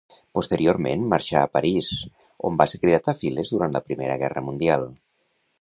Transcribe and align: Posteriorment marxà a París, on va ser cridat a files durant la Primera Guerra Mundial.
Posteriorment 0.35 1.03
marxà 1.11 1.43
a 1.43 1.51
París, 1.57 1.91
on 2.51 2.57
va 2.63 2.69
ser 2.73 2.81
cridat 2.87 3.13
a 3.13 3.17
files 3.23 3.55
durant 3.57 3.79
la 3.79 3.87
Primera 3.91 4.21
Guerra 4.25 4.49
Mundial. 4.51 4.93